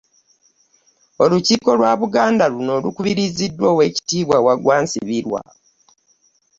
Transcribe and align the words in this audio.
Olukiiko 1.23 1.69
lwa 1.79 1.91
Buganda 2.01 2.45
luno 2.53 2.73
lukubiriziddwa 2.83 3.65
oweekitibwa 3.73 4.35
Wagwa 4.45 4.77
Nsibirwa. 4.83 5.41